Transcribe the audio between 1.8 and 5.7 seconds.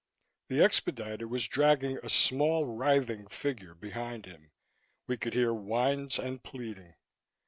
a small writhing figure behind him; we could hear